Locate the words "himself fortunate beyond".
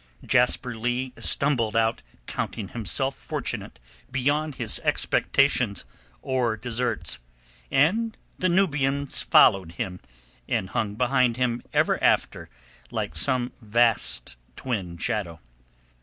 2.69-4.55